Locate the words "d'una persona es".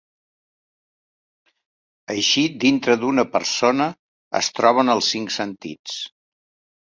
3.03-4.51